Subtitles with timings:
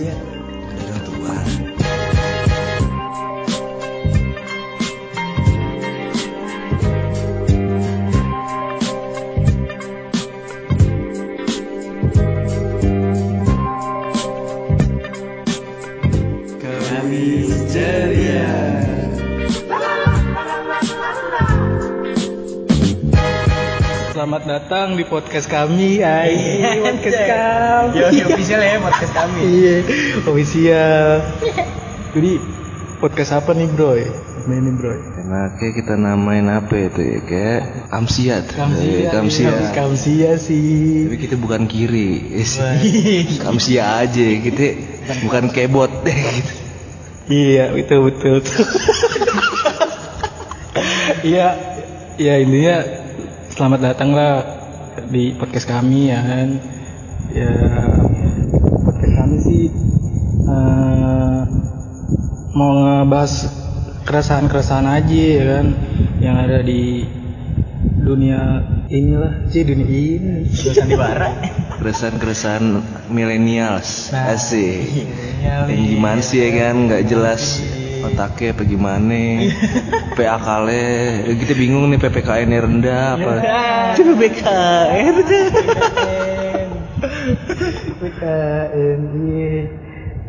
[0.00, 0.16] ya
[25.10, 26.38] podcast kami, ay.
[26.86, 27.98] podcast kami.
[27.98, 29.76] yo yo official ya podcast kami Iya,
[30.22, 31.08] official.
[32.14, 32.32] Jadi
[33.02, 33.98] podcast apa nih, bro?
[33.98, 34.94] Ini nih, bro.
[34.94, 37.18] Enaknya kita namain apa itu ya?
[37.26, 37.60] Kayak
[37.90, 38.44] Amsiat.
[38.54, 39.50] Eh, Kamsia.
[39.50, 39.70] iya.
[39.74, 41.10] Kamsia sih.
[41.10, 42.38] Tapi kita bukan kiri.
[43.42, 44.26] Kamsia aja.
[44.38, 44.66] Kita
[45.26, 45.90] bukan kebot.
[46.06, 46.54] gitu.
[47.30, 48.42] Iya, betul betul.
[51.20, 51.52] Iya,
[52.18, 52.80] ya intinya
[53.54, 54.59] selamat datang lah
[55.10, 56.48] di podcast kami ya kan.
[57.30, 57.54] Ya
[58.82, 59.64] podcast kami sih
[60.46, 61.40] eh,
[62.58, 63.32] mau ngebahas
[64.02, 65.66] keresahan-keresahan aja ya kan
[66.18, 67.06] yang ada di
[68.00, 70.50] dunia inilah sih dunia ini.
[70.50, 71.30] sandiwara
[71.78, 72.64] Keresahan-keresahan
[73.08, 74.10] millennials.
[74.12, 74.34] Nah.
[74.34, 75.06] Asik.
[75.40, 76.74] Yang gimana sih ya kan?
[76.90, 77.62] Nggak jelas
[78.00, 79.44] otaknya apa gimana
[80.16, 80.86] PA kale
[81.36, 83.32] kita bingung nih PPKN nya rendah apa
[84.00, 85.14] PPKN.
[88.00, 89.00] PPKN.
[89.28, 89.62] iya.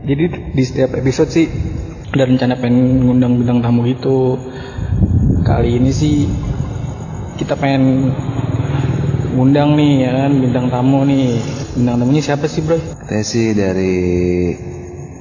[0.01, 0.23] Jadi
[0.57, 1.45] di setiap episode sih
[2.11, 4.35] ada rencana pengen ngundang bintang tamu gitu.
[5.45, 6.27] Kali ini sih
[7.37, 8.11] kita pengen
[9.37, 11.39] ngundang nih ya kan bintang tamu nih.
[11.77, 12.81] Bintang tamunya siapa sih, Bro?
[13.23, 13.91] Sih dari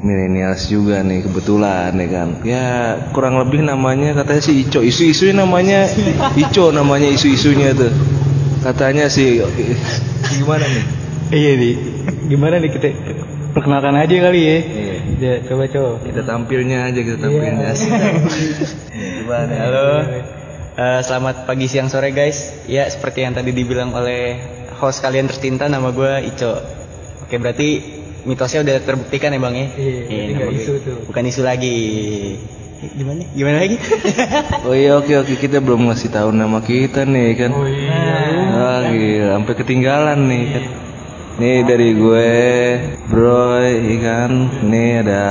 [0.01, 2.69] millennials juga nih kebetulan ya kan ya
[3.12, 5.84] kurang lebih namanya katanya sih Ico isu-isunya namanya
[6.34, 7.93] Ico namanya isu-isunya tuh
[8.61, 9.41] katanya sih
[10.37, 10.84] gimana nih
[11.31, 11.75] Iya nih.
[12.27, 12.91] Gimana nih kita
[13.55, 14.56] perkenalkan aja kali ya.
[14.59, 14.94] Iya.
[15.15, 16.03] Ya, coba coba.
[16.03, 17.71] kita tampilnya aja kita tampilnya Iya.
[17.71, 17.91] asik
[19.22, 19.88] gimana halo
[20.75, 24.43] Eh, selamat pagi siang sore guys ya seperti yang tadi dibilang oleh
[24.75, 26.50] host kalian tercinta nama gue Ico
[27.22, 29.66] oke berarti mitosnya udah terbuktikan ya bang ya?
[29.75, 30.00] Iya,
[30.36, 30.97] gue- isu tuh.
[31.08, 31.78] bukan isu lagi.
[32.81, 33.20] Gimana?
[33.36, 33.76] Gimana lagi?
[34.66, 35.34] Oh iya oke oke.
[35.36, 37.50] Kita belum ngasih tahu nama kita nih kan?
[37.53, 38.00] Oh iya.
[38.50, 40.64] Wah gila, sampai ketinggalan nih kan.
[41.41, 42.28] Nih dari gue,
[43.08, 44.31] Bro, ya kan.
[44.64, 45.25] Nih ada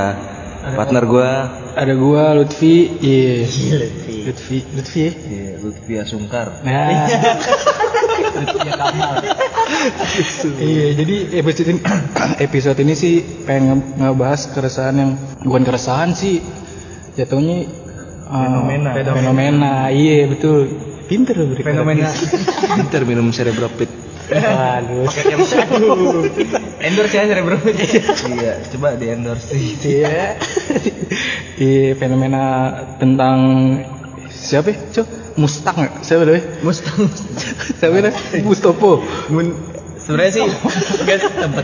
[0.74, 1.30] partner gue,
[1.70, 3.46] Ada gua Lutfi, iya.
[4.26, 5.00] Lutfi, Lutfi.
[5.06, 5.12] ya?
[5.14, 6.60] Iya, Lutfi Asungkar.
[6.66, 7.06] Nah.
[10.60, 11.80] iya, jadi episode ini,
[12.46, 13.14] episode ini sih
[13.46, 15.10] pengen nge- ngebahas keresahan yang
[15.42, 16.42] bukan keresahan sih,
[17.14, 17.70] jatuhnya
[18.26, 18.90] uh, Fenomena.
[19.14, 19.72] fenomena.
[19.88, 20.58] Iya betul.
[21.10, 22.06] Pinter loh beri fenomena
[22.78, 23.90] Pinter minum cerebrapit.
[24.30, 25.06] Waduh.
[26.86, 29.52] endorse ya cerebro iya, coba di endorse.
[29.84, 30.38] Iya.
[31.60, 33.36] Iya fenomena tentang
[34.30, 34.72] siapa?
[34.72, 35.08] ya, Cok?
[35.36, 35.94] Mustang nggak?
[36.02, 36.44] Siapa namanya?
[36.64, 36.98] Mustang
[37.78, 38.12] Siapa namanya?
[38.46, 39.04] Mustopo.
[39.28, 39.69] Mun
[40.10, 40.46] sebenarnya sih
[41.00, 41.18] gak,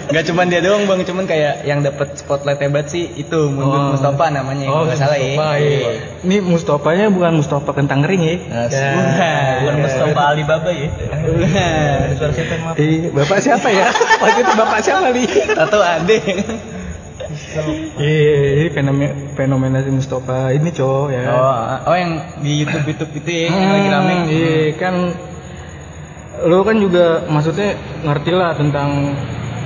[0.08, 3.90] gak cuman dia doang bang cuman kayak yang dapat spotlight hebat sih itu Mundut Oh.
[3.92, 5.90] Mustafa namanya kalau nggak salah ya Mustafa, iya.
[6.22, 8.36] Ini Mustopanya bukan Mustafa kentang kering ya.
[8.62, 8.78] Asik.
[8.86, 13.86] Bukan, bukan Mustafa Alibaba ya bukan suara siapa yang maaf Iya, bapak siapa ya?
[14.22, 15.26] Waktu itu bapak siapa nih?
[15.56, 16.18] atau ade
[17.96, 21.22] Iya, ini fenomena, fenomena si Mustafa ini cowok ya.
[21.26, 24.94] oh oh yang di YouTube YouTube itu ya yang lagi rame Hmm, Iya, kan
[26.38, 29.16] lu kan juga maksudnya ngerti lah tentang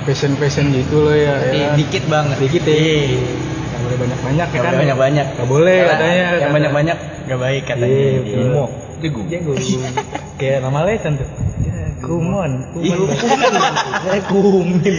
[0.03, 1.35] fashion fashion gitu loh ya.
[1.37, 1.77] ya Iya, kan?
[1.77, 2.75] dikit banget Dikit ya.
[2.77, 4.73] Nggak boleh banyak banyak ya kan?
[4.77, 6.15] banyak banyak Nggak boleh katanya.
[6.15, 8.37] yang kata- banyak banyak gak baik katanya Iya, Iya.
[8.39, 8.65] Bimo.
[9.01, 9.21] Jago.
[9.27, 9.53] Jago.
[10.37, 11.29] Kayak nama lesan tuh.
[12.01, 12.53] Kumon.
[12.77, 13.53] Ih, Kumon.
[14.31, 14.97] Kumin.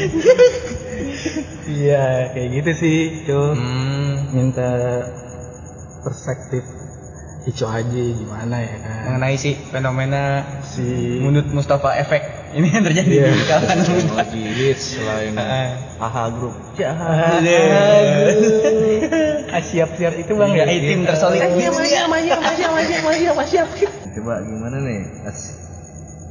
[1.63, 3.53] Iya, kayak gitu sih, Cuk.
[3.53, 4.69] hmm, Minta
[5.99, 6.63] perspektif
[7.41, 9.01] Ico aja gimana ya kan.
[9.09, 12.21] mengenai si fenomena Si Mundut Mustafa efek
[12.53, 13.33] ini yang terjadi Iya.
[13.33, 15.67] di kalangan muda Lagi hits selain Heeh.
[16.05, 16.53] AHA Group.
[19.51, 20.79] Ah, siap-siap itu Bang Iya, ya.
[20.79, 21.41] tim tersolid.
[24.11, 24.99] Coba gimana nih?
[25.25, 25.55] Asik.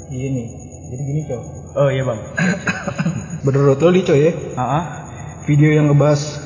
[0.09, 0.45] Gini.
[0.91, 1.43] Jadi gini, Cok.
[1.77, 2.19] Oh iya bang.
[3.47, 4.33] Menurut lo nih, Cok ya?
[5.47, 6.40] Video yang ngebahas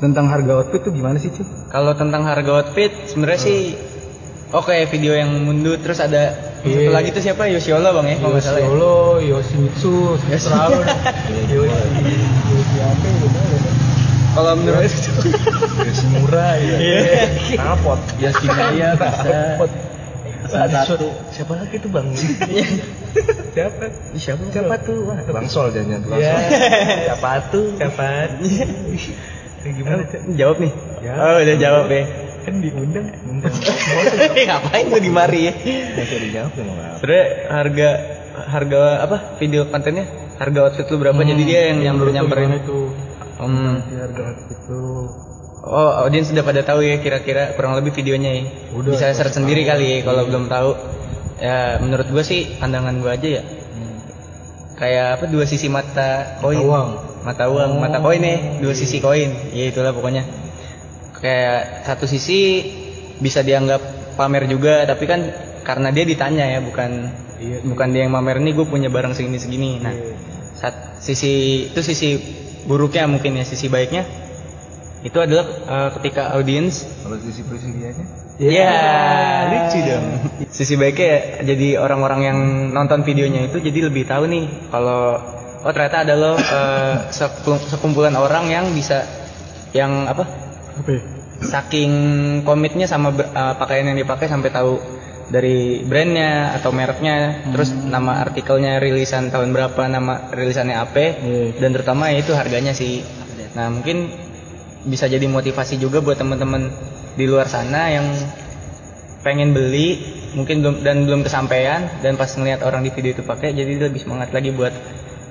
[0.00, 1.68] tentang harga outfit tuh gimana sih, Cok?
[1.68, 3.60] Kalau tentang harga outfit sebenarnya sih
[4.50, 6.76] oke video yang mundur terus ada Iya.
[6.76, 8.60] satu lagi tuh siapa Yoshiola bang ya kalau nggak salah.
[8.60, 8.68] ya?
[8.68, 9.96] Yolo, Yoshimitsu,
[10.28, 10.76] selalu
[11.48, 12.04] Yoshi,
[12.52, 13.72] Yoshi apa udah, udah.
[14.30, 14.84] Kalau menurut
[15.88, 16.76] Yoshi murah ya.
[16.76, 17.00] Iya.
[17.56, 18.00] Knalpot.
[18.20, 19.40] Yoshinoya bisa.
[20.84, 21.08] satu.
[21.32, 22.06] Siapa lagi tuh bang?
[22.12, 23.84] Siapa?
[24.12, 24.44] Siapa?
[24.52, 25.00] Siapa tuh?
[25.32, 26.20] Bang Sol jangan Bang.
[26.20, 26.44] Sol.
[27.08, 27.66] Siapa tuh?
[27.80, 28.08] Siapa?
[29.60, 30.02] Kayak gimana?
[30.08, 30.20] Cak?
[30.40, 30.72] Jawab nih.
[31.04, 31.12] Ya.
[31.16, 32.02] Oh, udah jawab ya.
[32.40, 33.06] Kan diundang.
[34.48, 35.52] Ngapain lu di mari ya?
[36.00, 36.64] Dijawab ya.
[36.96, 37.88] Sebenernya harga
[38.40, 40.08] harga apa video kontennya
[40.40, 42.78] harga outfit lu berapa jadi dia yang yang menurut lu nyamperin itu.
[43.36, 43.74] hmm.
[44.00, 44.80] Harga itu.
[45.60, 48.42] oh audiens sudah pada tahu ya kira-kira kurang lebih videonya ya
[48.72, 50.70] Udah, bisa search sendiri kali ya kalau belum tahu
[51.36, 53.42] ya menurut gua sih pandangan gua aja ya
[54.80, 56.88] kayak apa dua sisi mata koin uang.
[57.20, 60.24] Mata uang mata koin nih dua sisi koin ya itulah pokoknya
[61.20, 62.64] kayak satu sisi
[63.20, 63.80] bisa dianggap
[64.16, 65.20] pamer juga tapi kan
[65.60, 66.90] karena dia ditanya ya bukan
[67.40, 67.68] Iya sih.
[67.72, 70.12] bukan dia yang pamer nih gue punya barang segini segini nah Iya.
[70.56, 72.08] saat sisi itu sisi
[72.64, 74.04] buruknya mungkin ya sisi baiknya
[75.00, 78.04] itu adalah eh, ketika audiens Kalau sisi presidianya?
[78.40, 78.72] Ya,
[79.52, 80.04] lucu dong.
[80.48, 82.38] Sisi baiknya ya, jadi orang-orang yang
[82.72, 85.20] nonton videonya itu jadi lebih tahu nih kalau
[85.60, 89.04] oh ternyata ada loh eh, sekum- sekumpulan orang yang bisa
[89.76, 90.24] yang apa?
[90.80, 91.02] Apa ya?
[91.40, 91.92] Saking
[92.44, 94.76] komitnya sama eh, pakaian yang dipakai sampai tahu
[95.30, 101.54] dari brandnya atau mereknya, terus nama artikelnya rilisan tahun berapa, nama rilisannya apa, Iya.
[101.62, 103.06] dan terutama ya itu harganya sih.
[103.54, 104.10] Nah mungkin
[104.90, 106.74] bisa jadi motivasi juga buat teman-teman
[107.14, 108.10] di luar sana yang
[109.22, 110.00] pengen beli
[110.34, 114.00] mungkin belum dan belum kesampaian dan pas ngelihat orang di video itu pakai jadi lebih
[114.00, 114.72] semangat lagi buat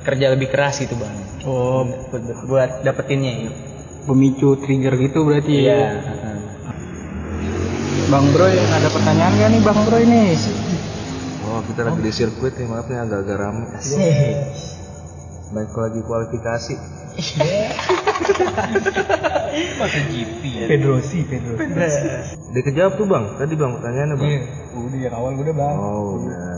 [0.01, 3.51] kerja lebih keras gitu bang Oh, buat, buat dapetinnya ya.
[4.03, 5.77] pemicu trigger gitu berarti Iya.
[5.77, 5.89] ya.
[8.07, 10.33] Bang Bro ada pertanyaan gak nih Bang Bro ini?
[11.41, 13.65] Oh kita lagi di sirkuit nih maaf nih agak-agak rame.
[15.49, 16.75] Baik lagi kualifikasi.
[20.61, 22.07] Pedrosi, Pedrosi.
[22.49, 23.25] Dia kejawab tuh bang.
[23.35, 24.29] Tadi bang pertanyaannya bang.
[24.29, 24.41] Iya,
[24.75, 25.75] udah yang awal udah Bang.
[25.75, 26.57] Oh udah.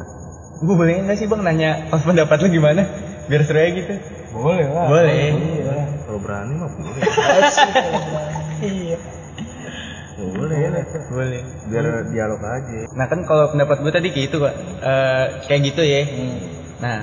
[0.61, 2.83] Gue boleh nggak sih bang nanya oh, pendapat lu gimana
[3.31, 3.93] biar seru aja gitu
[4.33, 4.85] Boleh lah.
[4.85, 5.31] Boleh.
[5.31, 5.75] Iya.
[6.01, 7.01] Kalau berani mah boleh.
[8.61, 8.97] Iya.
[10.21, 10.69] boleh ya.
[11.09, 12.85] boleh Biar dialog aja.
[12.91, 16.01] nah kan kalau pendapat gue tadi kayak gitu kok Eh, kayak gitu ya
[16.77, 17.01] nah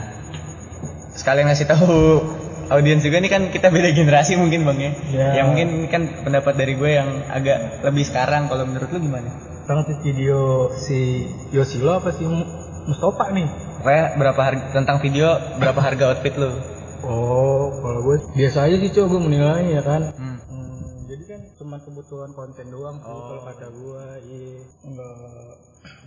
[1.12, 2.22] sekalian ngasih tahu
[2.68, 5.26] audiens juga nih kan kita beda generasi mungkin bang ya Ya.
[5.34, 9.34] ya mungkin ini kan pendapat dari gue yang agak lebih sekarang kalau menurut lu gimana
[9.66, 10.38] tuh video
[10.72, 12.46] si Yosilo apa si Mu-
[12.86, 13.44] Mustafa nih?
[13.78, 16.50] Pokoknya berapa harga tentang video berapa harga outfit lu
[16.98, 20.10] Oh, kalau gue biasa aja sih gue menilai ya kan.
[20.18, 20.38] hmm.
[20.50, 25.14] Hmm, jadi kan cuma kebutuhan konten doang sih kalau kata gue, iya nggak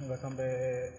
[0.02, 0.52] nggak sampai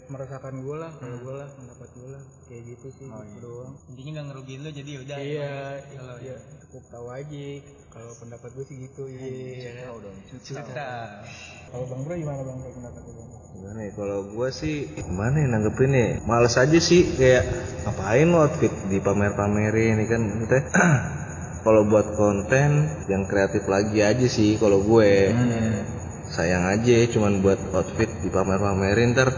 [0.07, 3.75] meresahkan gue lah kalau gue lah pendapat gue lah kayak gitu sih gitu doang.
[3.91, 5.53] intinya nggak ngerugiin lu jadi udah Iya,
[5.99, 7.47] kalau iya cukup tahu aja
[7.93, 9.03] kalau pendapat gue sih gitu.
[9.11, 9.71] Iya.
[10.41, 10.89] cerita
[11.73, 13.03] Kalau bang Bro gimana bang Bro pendapat?
[13.03, 13.29] Bang?
[13.53, 17.45] Gimana ya, kalau gua sih gimana ya nanggepin ya Males aja sih kayak
[17.85, 20.57] ngapain lo outfit dipamer-pamerin ini kan kita
[21.65, 22.71] kalau buat konten
[23.07, 25.31] yang kreatif lagi aja sih kalau gue
[26.33, 29.29] sayang aja cuman buat outfit dipamer-pamerin ntar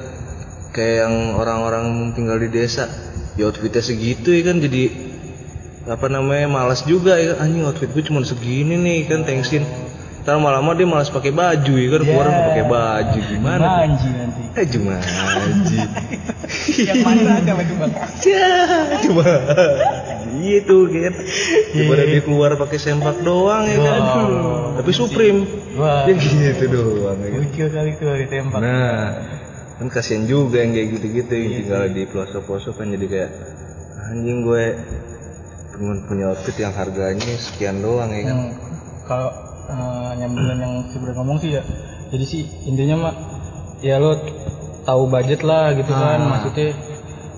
[0.70, 2.86] kayak yang orang-orang tinggal di desa
[3.34, 4.94] ya outfitnya segitu ya kan jadi
[5.90, 9.66] apa namanya malas juga ya kan anjing outfit gue cuma segini nih kan thanksin
[10.22, 13.84] ntar lama-lama dia malas pakai baju ya kan keluar nggak pakai baju gimana?
[13.84, 14.42] Manji nanti.
[14.56, 15.78] Eh Jumanji.
[16.88, 17.92] yang mana ada itu bang
[20.42, 21.12] gitu kan.
[21.74, 24.02] Daripada dia keluar pakai sempak doang ya kan.
[24.80, 25.46] Tapi Supreme.
[25.78, 26.08] Wah.
[26.08, 27.40] Ya gitu doang ya kan.
[27.44, 28.58] Lucu kali tuh ditembak.
[28.58, 28.98] Nah,
[29.78, 33.30] kan kasihan juga yang kayak gitu-gitu yang tinggal di pelosok-pelosok kan jadi kayak
[34.14, 34.64] anjing gue
[35.74, 38.36] cuma punya outfit yang harganya sekian doang ya kan.
[38.38, 38.50] Hmm,
[39.02, 39.30] kalau
[39.66, 41.62] eh, nyambungin yang sebenarnya ngomong sih ya
[42.14, 43.14] jadi sih intinya mah
[43.82, 44.14] ya lo
[44.86, 46.76] tahu budget lah gitu kan maksudnya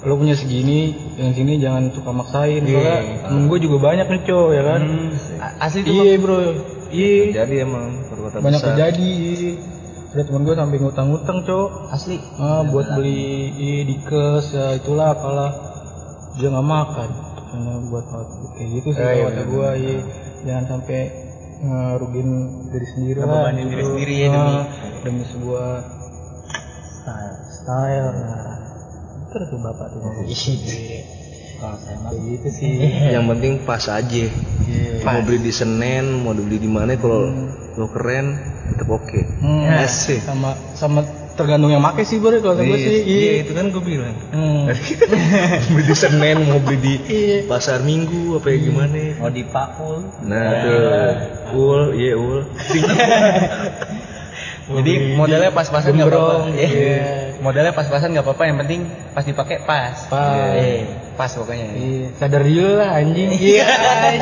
[0.06, 4.50] lo punya segini yang sini jangan suka maksain soalnya temen gue juga banyak nih cowok
[4.54, 4.82] ya kan?
[5.42, 6.38] A- asli tuh iya bro.
[6.86, 7.42] Iya.
[7.42, 8.78] Jadi emang perkota banyak besar.
[8.78, 9.52] terjadi iya.
[10.14, 12.16] ada temen gue sampai ngutang-ngutang cowok asli.
[12.38, 15.50] Ah, buat beli iya, dikes ya itulah apalah.
[16.38, 17.08] Dia nggak makan.
[17.50, 18.06] Hanya buat
[18.54, 19.98] kayak gitu sih iya, kalau kata gue iya.
[20.46, 21.00] jangan sampai
[21.56, 22.28] ngerugin
[22.68, 24.64] diri sendiri lah diri sendiri ya, demi- Ah,
[25.02, 25.68] demi sebuah
[27.00, 28.45] style style nah
[29.28, 31.02] terus tuh bapak tuh Iya.
[31.56, 32.68] kalau saya mah gitu sih
[33.14, 34.25] Yang penting pas aja.
[35.02, 37.33] Mau beli di Senen, mau beli di mana kalau
[37.73, 38.37] lo keren
[38.68, 39.21] tetap oke.
[39.38, 40.21] Hmm, Asik.
[40.21, 41.00] sama sama
[41.33, 44.14] tergantung yang make sih bro kalau sama gue sih iya, itu kan gue bilang.
[44.30, 44.66] Hmm.
[45.71, 47.37] beli di Senen, mau beli di Iya.
[47.47, 49.00] pasar Minggu apa ya gimana?
[49.16, 50.76] mau dipakul Nah tuh,
[51.54, 52.40] ul, iya ul.
[54.76, 57.25] jadi modelnya pas-pasan nggak Gembrong, iya.
[57.38, 60.52] Modalnya pas-pasan nggak apa-apa yang penting pas dipakai pas Pas.
[60.52, 63.28] Iya, pas pokoknya Iya, sadar dulu lah anjing.
[63.32, 63.66] iya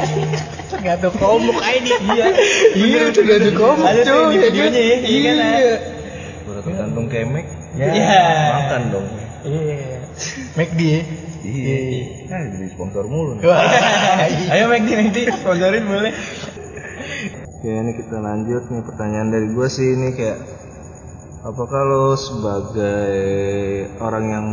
[0.70, 2.26] tergantung komuk aja nih iya
[2.74, 5.76] Iya, tergantung komuk, ada tuh ya videonya ya iya kan Iya.
[6.44, 7.46] Berat gantung kemek.
[7.74, 8.22] Iya.
[8.52, 9.06] Makan dong.
[9.42, 9.76] Iya.
[10.54, 11.00] McD ya.
[11.40, 11.76] Iya.
[12.28, 13.30] Nah, jadi sponsor mulu.
[13.36, 13.42] nih.
[14.52, 16.12] ayo McD McD sponsorin boleh
[17.54, 20.38] Oke, ini kita lanjut nih pertanyaan dari gue sih ini kayak
[21.44, 23.12] apakah lo sebagai
[24.00, 24.46] orang yang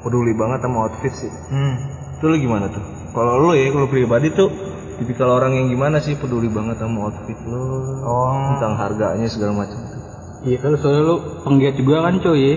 [0.00, 1.28] peduli banget sama outfit sih?
[1.28, 1.74] hmm.
[2.16, 2.80] Itu lo gimana tuh?
[3.10, 4.48] Kalau lo ya, kalau pribadi tuh
[4.96, 7.60] tipikal orang yang gimana sih peduli banget sama outfit lo?
[8.02, 8.56] Oh.
[8.56, 10.00] Tentang harganya segala macam tuh.
[10.42, 12.54] Iya, kalau soalnya lu penggiat juga kan cuy ya.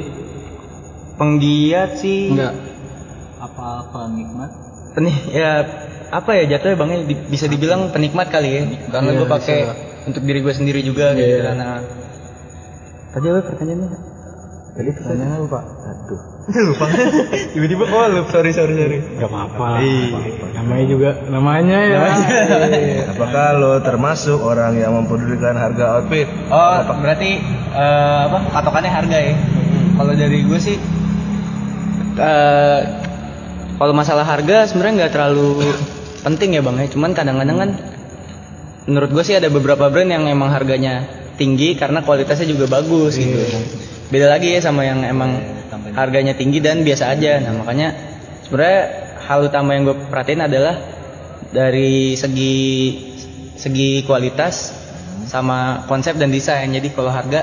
[1.14, 2.56] penggiat sih Enggak.
[3.38, 4.50] Apa-apa nikmat?
[4.94, 5.52] Penih, ya
[6.10, 9.74] apa ya jatuhnya bang Di- bisa dibilang penikmat kali ya karena Iya, gue pakai bisa.
[10.06, 11.44] untuk diri gue sendiri juga gitu Iya.
[11.44, 11.70] karena
[13.14, 13.90] tadi apa pertanyaannya
[14.74, 15.62] Tadi pertanyaannya lupa.
[15.62, 16.22] Aduh.
[16.74, 16.86] lupa
[17.54, 19.86] tiba-tiba oh lupa sorry sorry sorry Gak apa-apa.
[19.86, 20.18] Iya.
[20.58, 22.00] Namanya juga namanya ya.
[22.74, 23.02] Iya.
[23.14, 26.26] Apakah lo termasuk orang yang mempedulikan harga outfit?
[26.50, 27.38] oh berarti
[27.70, 29.34] eh, apa patokannya harga ya
[29.94, 30.78] kalau dari gue sih
[32.18, 32.80] eh,
[33.78, 35.70] kalau masalah harga sebenarnya nggak terlalu
[36.26, 37.70] penting ya bang ya cuman kadang-kadang kan
[38.90, 43.38] menurut gue sih ada beberapa brand yang emang harganya tinggi karena kualitasnya juga bagus gitu.
[44.14, 45.42] Beda lagi ya sama yang emang
[45.98, 47.42] harganya tinggi dan biasa aja.
[47.42, 47.94] Nah makanya
[48.46, 48.82] sebenarnya
[49.24, 50.76] hal utama yang gue perhatiin adalah
[51.54, 52.56] dari segi
[53.58, 54.74] segi kualitas
[55.30, 56.70] sama konsep dan desain.
[56.70, 57.42] Jadi kalau harga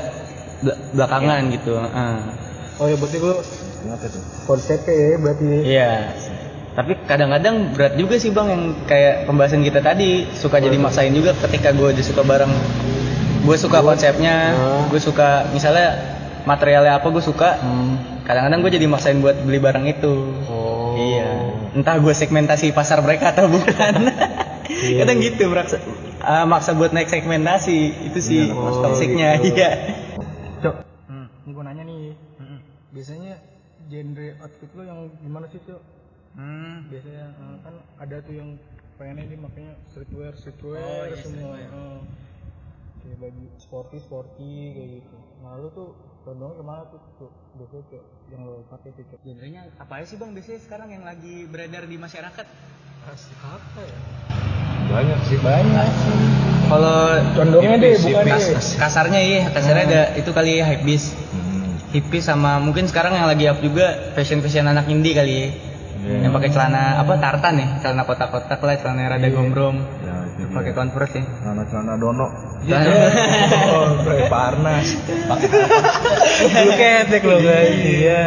[0.63, 1.79] bel- belakangan gitu.
[2.81, 3.37] Oh ya berarti tuh?
[4.45, 5.45] konsepnya ya berarti.
[5.65, 5.93] Iya.
[6.71, 10.31] Tapi kadang-kadang berat juga sih bang yang kayak pembahasan kita tadi.
[10.39, 12.53] Suka jadi maksain juga ketika gue udah suka barang,
[13.41, 14.85] gue suka konsepnya, Ah.
[14.87, 15.97] gue suka misalnya
[16.43, 17.97] materialnya apa gue suka, Hmm.
[18.23, 20.13] kadang-kadang gue jadi maksain buat beli barang itu.
[20.45, 20.93] Oh.
[20.93, 21.29] Iya.
[21.73, 23.95] Entah gue segmentasi pasar mereka atau bukan.
[24.71, 25.77] Iya, kadang gitu maksa,
[26.21, 29.37] ah, maksa buat naik segmentasi itu sih Oh, toksiknya.
[29.39, 29.53] gitu.
[29.53, 29.71] Iya.
[30.63, 30.75] Cok,
[31.45, 32.15] ini gue nanya nih.
[32.89, 33.35] Biasanya
[33.87, 35.81] genre outfit lo yang gimana sih cok?
[36.33, 36.87] Hmm.
[36.87, 38.49] Biasanya eh, kan ada tuh yang
[38.95, 41.59] pengennya dia makanya streetwear, streetwear Oh, iya, semua.
[41.59, 41.69] streetwear.
[41.69, 42.01] Eh,
[43.01, 45.17] kayak baju sporty, sporty kayak gitu.
[45.41, 45.89] Nah lu tuh
[46.23, 47.33] condongnya ke mana tuh cok?
[47.57, 49.19] Biasanya cok yang lo pakai tuh cok.
[49.25, 52.47] Genrenya apa aja sih bang biasanya sekarang yang lagi beredar di masyarakat?
[53.01, 53.97] Kasih apa ya?
[54.91, 55.39] Banyak sih.
[55.41, 56.17] Banyak sih.
[56.71, 57.01] Kalau
[57.35, 58.79] Condongnya deh, bukan kas- deh.
[58.79, 61.19] kasarnya iya, kasarnya ada itu kali ya hype beast.
[61.35, 61.75] Hmm.
[61.91, 65.49] Hippies sama mungkin sekarang yang lagi up juga fashion fashion anak indie kali ya.
[66.01, 69.77] Yang pakai celana apa tartan ya, celana kotak-kotak lah, celana yang rada itu dia.
[70.49, 71.25] Pakai converse ya.
[71.45, 72.27] Celana-celana dono.
[72.27, 74.87] Oh, Pakai Parnas.
[76.65, 77.77] Lu ketek lo guys.
[77.77, 78.27] Iya.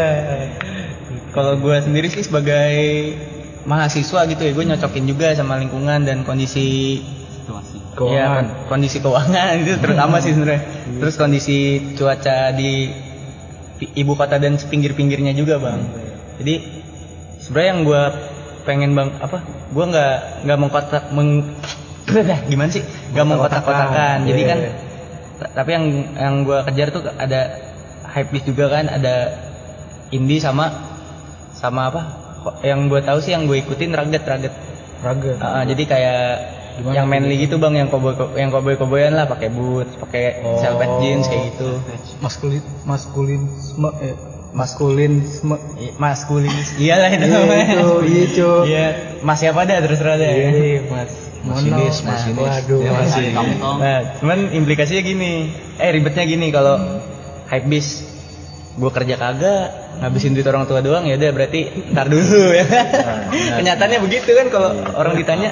[1.34, 2.75] Kalau gue sendiri sih sebagai
[3.65, 7.01] mahasiswa gitu ya, gue nyocokin juga sama lingkungan dan kondisi
[7.93, 8.10] Keuangan.
[8.10, 10.62] Iya, kon- kondisi keuangan itu terutama sih sebenarnya.
[10.98, 11.58] Terus kondisi
[11.93, 12.89] cuaca di
[13.93, 15.82] ibu kota dan pinggir-pinggirnya juga bang.
[16.41, 16.55] Jadi
[17.38, 18.03] sebenarnya yang gue
[18.65, 19.46] pengen bang apa?
[19.70, 21.53] Gue nggak nggak mengkotak meng
[22.48, 22.83] gimana sih?
[23.13, 24.17] Nggak mengkotak-kotakan.
[24.27, 24.60] Jadi kan
[25.39, 27.41] ta- tapi yang yang gue kejar tuh ada
[28.13, 29.33] hype beast juga kan, ada
[30.10, 30.69] indie sama
[31.55, 32.01] sama apa?
[32.62, 34.24] Yang gue tahu sih yang gue ikutin rugged.
[35.03, 35.31] Raga.
[35.39, 36.24] Ah, ah, jadi kayak
[36.74, 40.57] Gimana yang manly gitu bang, yang cowboy yang cowboy cowboyan lah, pakai boots, pakai Oh.
[40.57, 41.69] velvet jeans kayak gitu.
[42.17, 44.15] Maskulin, maskulinisme, eh,
[44.55, 45.55] maskulinisme.
[45.77, 47.25] I- Maskulin, iyalah itu.
[47.29, 47.43] Iya,
[48.25, 48.65] itu, iya.
[48.65, 48.86] Iya,
[49.22, 50.31] mas siapa dah terserah deh.
[50.33, 51.12] Iya, mas.
[51.43, 52.09] Masinis, Mono.
[52.09, 52.39] masinis.
[52.39, 53.25] Waduh, Ya, masih.
[53.59, 55.31] Nah, cuman implikasinya gini,
[55.75, 56.79] eh ribetnya gini kalau
[57.47, 57.88] hype bis,
[58.73, 59.65] gue kerja kagak,
[60.00, 61.59] ngabisin duit orang tua doang ya udah berarti
[61.91, 62.63] ntar dulu ya.
[63.59, 65.51] Kenyataannya begitu kan kalau orang ditanya,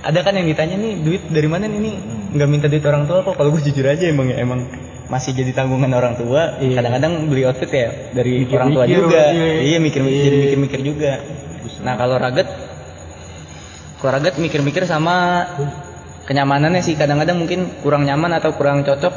[0.00, 1.94] ada kan yang ditanya nih duit dari mana nih nih
[2.34, 4.66] nggak minta duit orang tua kok kalau gue jujur aja emang ya emang
[5.06, 6.76] masih jadi tanggungan orang tua Iya.
[6.76, 9.48] kadang-kadang beli outfit ya dari Mikir-mikir, orang tua juga iya.
[9.62, 10.12] iya mikir Iya.
[10.18, 11.12] jadi mikir-mikir juga
[11.80, 12.48] nah kalau rugged
[14.04, 15.48] kalau rugged mikir-mikir sama
[16.28, 16.92] kenyamanannya sih.
[16.92, 19.16] Kadang-kadang mungkin kurang nyaman atau kurang cocok.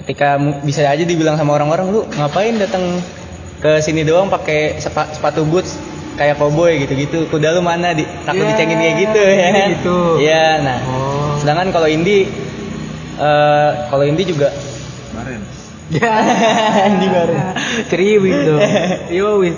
[0.00, 3.04] Ketika bisa aja dibilang sama orang-orang lu ngapain datang
[3.60, 5.76] ke sini doang pakai sepa- sepatu boots
[6.16, 6.80] kayak cowboy?
[6.80, 7.28] Gitu-gitu.
[7.28, 9.22] Kuda lu mana di takut Iya, dicengin kayak gitu.
[9.44, 9.98] ya kan gitu.
[10.24, 10.78] iya nah.
[10.88, 11.36] Oh.
[11.44, 12.24] sedangkan kalau indie
[13.20, 14.48] eh kalau indie juga
[15.12, 15.40] Kemarin.
[15.92, 16.16] Ya,
[16.88, 17.36] indie baru
[17.92, 18.60] Ceriwis dong.
[19.12, 19.52] Yo, wis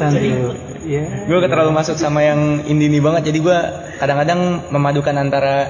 [0.87, 1.03] Ya.
[1.27, 3.59] gue terlalu masuk sama yang indie indie banget jadi gue
[3.99, 5.67] kadang-kadang memadukan antara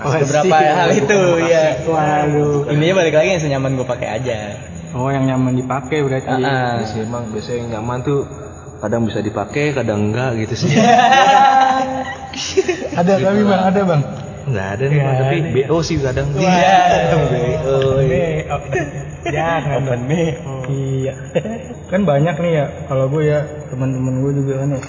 [0.00, 0.24] Asik.
[0.24, 2.72] beberapa hal itu ya Waduh.
[2.72, 4.38] intinya balik lagi yang senyaman gue pakai aja
[4.94, 6.30] Oh yang nyaman dipakai berarti.
[6.30, 6.72] Ah, ah.
[6.78, 8.30] Biasanya emang biasanya yang nyaman tuh
[8.78, 10.70] kadang bisa dipakai, kadang enggak gitu sih.
[12.98, 14.02] Ada kami bang, ada bang.
[14.44, 16.28] Enggak ada nih, Bang, tapi BO sih kadang.
[16.36, 16.76] Iya.
[17.16, 17.76] BO.
[17.96, 18.60] Oh,
[19.24, 20.00] Jangan open
[20.68, 21.14] Iya.
[21.88, 23.40] kan banyak nih ya kalau gue ya
[23.72, 24.80] teman-teman gue juga kan ya.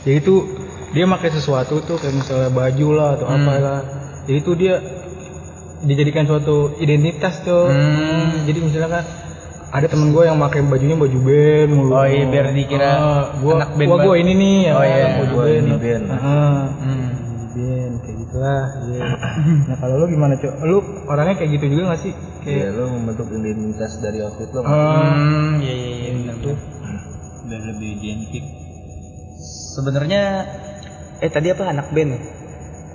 [0.00, 0.34] Jadi itu
[0.90, 3.80] dia pakai sesuatu tuh kayak misalnya baju lah atau apa lah.
[4.26, 4.74] Jadi itu dia
[5.80, 7.66] dijadikan suatu identitas tuh.
[7.66, 8.46] Hmm.
[8.46, 9.04] Jadi misalnya kan
[9.70, 11.92] ada temen gue yang pakai bajunya baju band mulu.
[11.92, 14.72] Oh iya, biar dikira Ah, gua, anak band gua, gua ini nih ya.
[14.72, 15.58] Oh iya, baju gua band.
[15.60, 16.04] ini band.
[16.10, 16.18] Ah,
[16.78, 17.09] Hmm.
[18.40, 18.64] Gitulah.
[18.88, 19.04] Iya.
[19.68, 20.54] nah kalau lu gimana cok?
[20.64, 22.12] Lu orangnya kayak gitu juga gak sih?
[22.40, 24.60] Iya, Kayak lo membentuk identitas dari outfit lo.
[24.64, 26.56] Hmm, iya iya iya benar tuh.
[27.40, 28.44] biar lebih identik.
[29.74, 30.22] Sebenarnya
[31.20, 32.20] eh tadi apa anak band ya?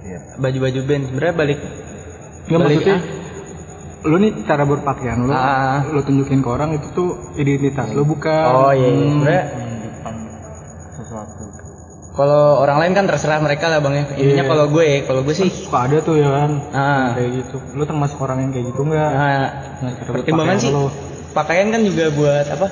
[0.06, 0.20] Iya.
[0.40, 1.04] Baju-baju band.
[1.12, 1.60] Sebenarnya balik
[2.46, 3.24] Nggak balik maksudnya ah.
[4.06, 5.82] lu nih cara berpakaian lu, Ah.
[5.90, 8.46] lu tunjukin ke orang itu tuh identitas lu bukan.
[8.48, 8.94] Oh iya, iya.
[8.94, 9.10] Hmm.
[9.18, 9.75] sebenarnya sesuatu.
[12.16, 14.04] Kalau orang lain kan terserah mereka lah bang ya.
[14.16, 14.48] Intinya Iya.
[14.48, 16.52] kalau gue, kalau gue sih Suka ada tuh ya kan.
[16.72, 17.56] ah, Kayak gitu.
[17.72, 19.10] Lu termasuk orang yang kayak gitu enggak?
[19.10, 19.48] nah,
[19.84, 20.88] Nah, pertimbangan sih lu.
[21.32, 22.68] pakaian kan juga buat apa?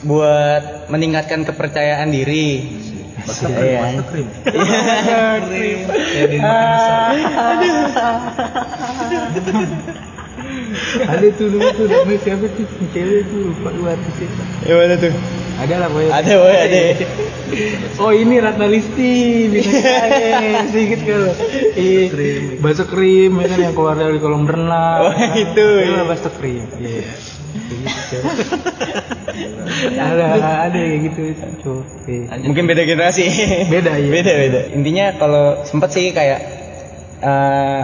[0.00, 2.70] Buat meningkatkan kepercayaan diri.
[3.20, 4.00] Iya.
[4.06, 4.26] krim.
[4.40, 5.78] Krim.
[11.02, 14.28] ada tuh dulu tuh namanya siapa tuh cewek tuh lupa lu artisnya
[14.64, 15.12] Ya mana tuh?
[15.60, 16.80] Ada lah pokoknya Ada, boy, ada.
[18.02, 19.12] oh ini Ratna Listi
[19.46, 19.70] bisa
[20.66, 21.32] sedikit kalau
[21.76, 22.02] iya
[22.58, 25.92] bakso krim ya kan yang keluar dari kolam renang Oh, itu, Itu iya.
[26.00, 27.04] lah bakso krim iya
[30.00, 30.24] ada
[30.66, 31.20] ada kayak gitu
[31.62, 32.42] cuy Iya.
[32.42, 33.24] Mungkin beda generasi.
[33.70, 34.60] beda ya beda beda.
[34.74, 36.40] Intinya kalau sempet sih kayak
[37.22, 37.80] eh,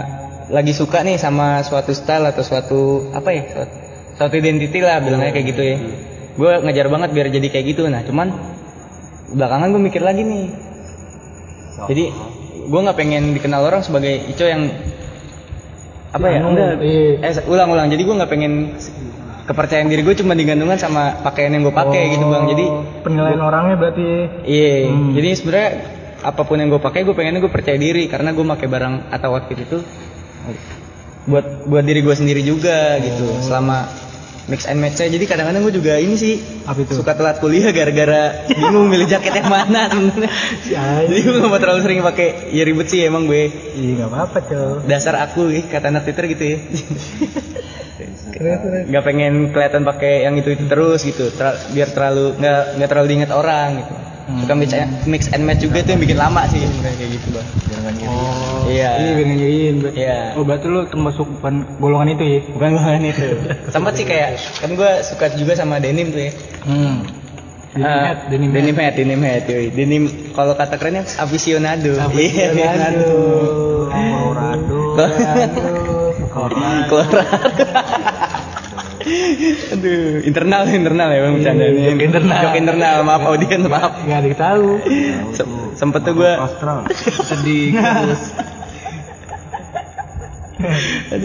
[0.51, 2.79] lagi suka nih sama suatu style atau suatu
[3.11, 3.43] apa ya?
[3.47, 3.75] Suatu,
[4.17, 5.77] suatu identity lah bilangnya kayak gitu ya.
[6.37, 7.83] Gue ngejar banget biar jadi kayak gitu.
[7.85, 8.27] Nah cuman
[9.27, 10.45] belakangan gue mikir lagi nih.
[11.83, 12.03] Jadi
[12.67, 14.69] gue nggak pengen dikenal orang sebagai Ico yang
[16.07, 16.39] apa ya?
[16.39, 16.73] Anu, Enggak.
[16.79, 17.21] iya.
[17.21, 17.89] Eh ulang-ulang.
[17.89, 18.53] Jadi gue nggak pengen
[19.47, 22.43] kepercayaan diri gue cuma digantungkan sama pakaian yang gue pakai gitu bang.
[22.47, 24.07] Jadi Oh, penilaian orangnya berarti
[24.43, 25.15] Iya, Hmm.
[25.15, 25.69] jadi sebenarnya
[26.17, 29.29] apa pun yang gue pakai gue pengennya gue percaya diri karena gue pakai barang atau
[29.31, 29.77] outfit itu
[31.23, 33.39] buat buat diri gue sendiri juga gitu Oh.
[33.39, 33.87] selama
[34.47, 36.95] mix and match jadi kadang-kadang gue juga ini sih Apa itu?
[36.95, 39.91] suka telat kuliah gara-gara bingung milih jaket yang mana.
[39.91, 40.31] Sebenarnya
[40.63, 43.51] Si jadi gue gak mau terlalu sering pakai ya ribet sih emang gue.
[43.75, 46.57] Iya nggak apa-apa cuy dasar aku ih, kata anak twitter gitu ya.
[48.87, 51.27] Nggak pengen kelihatan pakai yang itu itu terus gitu.
[51.33, 53.93] Ter- biar terlalu nggak nggak terlalu diingat orang gitu
[54.27, 54.69] suka mix,
[55.05, 58.09] mix and match juga tuh yang bikin lama sih sebenarnya kayak gitu bang Jangan gitu.
[58.09, 58.89] oh Iya.
[58.97, 60.19] iya biar nyanyiin Iya.
[60.33, 63.27] oh berarti lu termasuk bukan golongan itu ya bukan golongan itu
[63.73, 66.31] sempat sih kayak kan gue suka juga sama denim tuh ya
[66.63, 66.95] hmm
[67.69, 69.69] denim Ah, hat denim denim hat denim hat yoi.
[69.69, 73.11] denim kalau kata kerennya aficionado iya Aficionado.
[73.87, 74.79] Colorado.
[74.93, 75.65] Colorado.
[76.89, 78.17] Colorado.
[79.73, 81.81] Aduh, internal internal ya bang bercandanya.
[81.87, 82.39] Jok internal.
[82.43, 83.91] Jok internal, maaf audiens maaf.
[84.03, 84.67] nggak ada tahu
[85.31, 86.31] Se- sempet tuh gue
[87.29, 88.21] sedih terus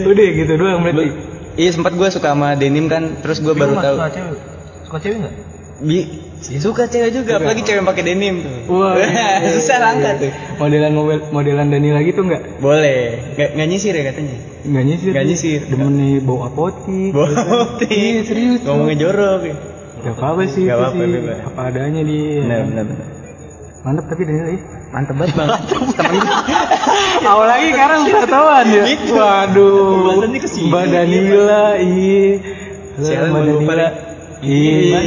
[0.05, 1.07] udah gitu doang berarti
[1.53, 3.93] Iya sempat gue suka sama denim kan, terus gue baru tahu.
[3.93, 4.37] Suka cewek.
[4.89, 5.33] Suka cewek enggak?
[5.85, 5.97] Bi
[6.43, 8.51] suka cewek juga, apalagi cewek yang pakai denim tuh.
[8.69, 10.19] Wah, iya, susah iya, langka iya.
[10.19, 10.31] tuh.
[10.57, 13.01] modelan mobil modelan Dani lagi tuh nggak Boleh,
[13.33, 14.35] nggak nggak nyisir ya katanya.
[14.61, 15.59] nggak nyisir Nggak nyisir.
[15.65, 18.59] demen nih bau apotik Bohong, Iya, serius.
[18.61, 19.41] Ngomongnya jorok.
[19.43, 19.55] ya.
[20.03, 23.07] Gak apa-apa sih Nggak apa-apa, sih apa adanya dia Benar benar benar.
[23.81, 25.49] mantap tapi Daniel ya Mantep banget bang.
[25.65, 26.21] Temen
[27.23, 30.67] awal lagi sekarang ketahuan ya waduh Pembahasannya ke sini.
[30.67, 32.27] Mbak Danila iya
[32.93, 33.87] Mbak Danila
[34.43, 34.99] iya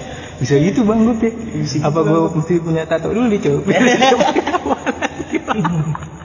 [0.40, 0.42] Iya.
[0.42, 1.32] Bisa gitu Bang Gop ya
[1.84, 3.60] apa gue mesti punya tato dulu nih cok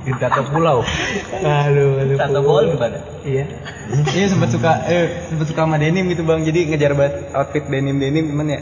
[0.06, 0.80] Di tato pulau.
[1.42, 2.98] aduh aduh Tato gol gimana?
[3.26, 3.44] iya
[4.14, 6.42] Iya sempat suka eh sempat suka sama denim gitu bang.
[6.42, 8.60] Jadi ngejar banget outfit denim denim cuman ya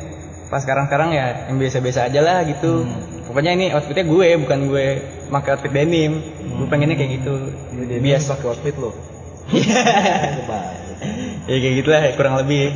[0.48, 2.88] pas sekarang sekarang ya yang biasa biasa aja lah gitu.
[3.28, 4.86] Pokoknya ini outfitnya gue bukan gue
[5.30, 6.24] pakai outfit denim.
[6.50, 7.34] Gue pengennya kayak gitu.
[8.00, 8.92] Biasa pakai outfit lo.
[11.44, 11.52] Iya.
[11.52, 12.72] ya kayak gitulah kurang lebih.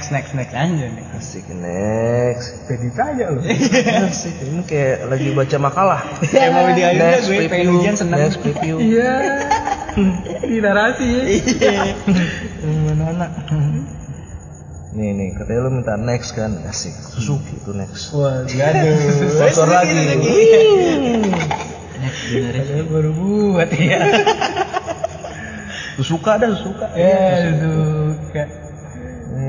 [0.00, 1.04] Next next next aja nih.
[1.12, 2.64] Asik next.
[2.64, 3.44] pede saja loh
[4.08, 4.32] Asik.
[4.40, 6.00] Ini kayak lagi baca makalah.
[6.24, 7.76] Kayak mau di akhirnya Next gue pengen preview.
[7.76, 8.16] ujian seneng.
[8.16, 8.76] Next preview.
[8.80, 9.12] iya
[10.40, 11.84] di narasi ya Iya.
[12.64, 13.30] mana anak
[14.96, 16.64] Nih nih, katanya lu minta next kan?
[16.64, 16.96] Asik.
[16.96, 18.16] Suzuki itu next.
[18.16, 18.96] wah gaduh
[19.36, 20.00] Motor lagi.
[22.00, 23.10] Padahal baru
[23.52, 24.00] buat ya
[26.00, 28.42] suka dah suka Ya, suka.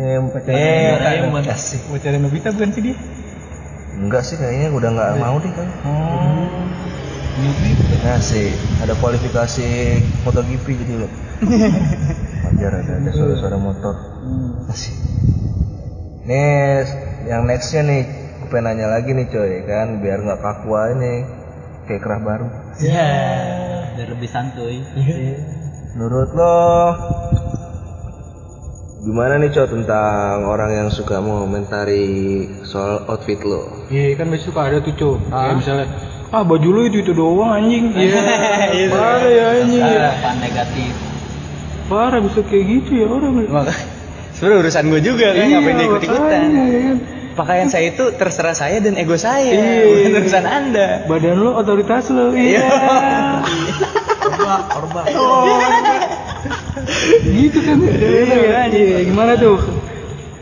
[0.01, 1.79] Eh, kasih.
[1.89, 2.97] Bocah Nobita bukan sih dia?
[3.91, 6.47] enggak sih kayaknya udah nggak mau deh kan Oh.
[8.01, 8.49] nah sih
[8.81, 9.67] ada kualifikasi
[10.25, 11.09] MotoGP jadi lo
[12.45, 13.95] wajar ada ada suara-suara motor.
[14.67, 14.93] Asik.
[16.25, 16.85] nih
[17.25, 18.01] yang nextnya nih
[18.41, 21.17] gue pengen nanya lagi nih coy kan biar nggak kaku aja nih
[21.85, 22.47] kayak kerah baru.
[22.81, 23.09] Ya.
[23.97, 24.81] biar lebih santuy.
[25.93, 26.57] Menurut lo
[29.01, 32.05] gimana nih coy tentang orang yang suka mengomentari
[32.61, 33.65] soal outfit lo?
[33.89, 35.17] Iya kan biasa suka ada tuh cok.
[35.27, 35.87] Kayak misalnya
[36.31, 37.91] Ah baju lu itu itu doang anjing.
[37.91, 39.83] Iya Parah ya anjing.
[39.83, 40.91] Harapan negatif?
[41.89, 43.31] Parah bisa kayak gitu ya orang.
[43.51, 43.73] Maka
[44.31, 45.43] sebenarnya urusan gue juga kan.
[45.43, 46.21] Ngapain dia ikut ikutan.
[46.23, 46.97] makanya, ya kan.
[47.31, 49.87] Pakaian saya itu terserah saya dan ego saya, Iya.
[49.87, 50.87] bukan urusan anda.
[51.07, 52.63] Badan lu otoritas lu Iya.
[54.31, 55.01] Orba orba
[57.21, 59.57] Gitu kan Iya iya Gimana tuh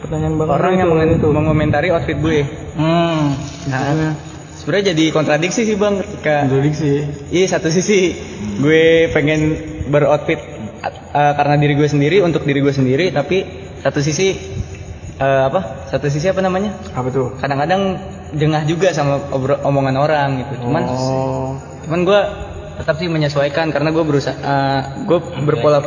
[0.01, 1.27] Pertanyaan bang Orang yang tuh, mengen- itu.
[1.29, 2.39] mengomentari outfit gue.
[2.73, 3.35] Hmm
[3.67, 4.15] Nah,
[4.55, 8.15] sebenarnya jadi kontradiksi sih bang ketika Kontradiksi Iya satu sisi
[8.59, 9.55] gue pengen
[9.87, 10.39] beroutfit
[11.11, 13.43] uh, karena diri gue sendiri untuk diri gue sendiri, tapi
[13.79, 14.35] satu sisi
[15.17, 15.87] uh, apa?
[15.87, 16.75] Satu sisi apa namanya?
[16.91, 17.35] Apa tuh?
[17.35, 17.97] Kadang-kadang
[18.31, 20.53] jengah juga sama obro- omongan orang gitu.
[20.63, 21.55] Cuman Oh
[21.87, 22.21] cuman gue
[22.77, 25.79] tetap sih menyesuaikan karena gue berusaha uh, gue berpola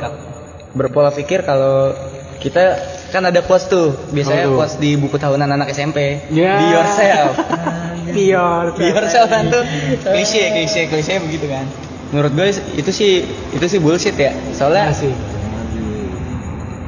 [0.73, 1.93] berpola pikir kalau
[2.39, 2.75] kita
[3.13, 4.57] kan ada quotes tuh biasanya tuh?
[4.57, 6.59] quotes di buku tahunan anak SMP Ya.
[6.59, 7.33] be yourself.
[8.17, 9.63] Pior be yourself kan tuh.
[10.03, 11.69] Klise klise klise begitu kan.
[12.11, 14.33] Menurut gue itu sih itu sih bullshit ya.
[14.51, 15.15] Soalnya Asik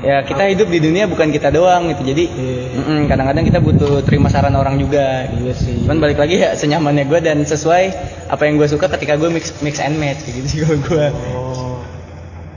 [0.05, 2.03] ya kita hidup di dunia bukan kita doang gitu.
[2.05, 2.77] Jadi Iya.
[2.77, 5.81] mm-mm, kadang-kadang kita butuh terima saran orang juga Iya sih.
[5.81, 7.85] Cuman balik lagi ya senyamannya gue dan sesuai
[8.27, 11.07] apa yang gue suka ketika gue mix mix and match gitu sih kalau gue.
[11.31, 11.54] Oh